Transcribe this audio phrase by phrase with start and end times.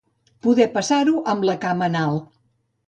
[0.47, 2.29] Poder passar-ho amb la cama en alt.